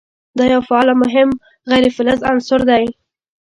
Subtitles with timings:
[0.37, 1.29] دا یو فعال او مهم
[1.71, 2.83] غیر فلز عنصر دی.